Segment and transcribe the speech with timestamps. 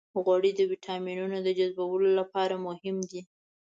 [0.23, 3.21] غوړې د ویټامینونو د جذبولو لپاره مهمې دي.